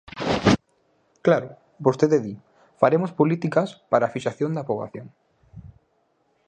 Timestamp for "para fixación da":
3.91-4.67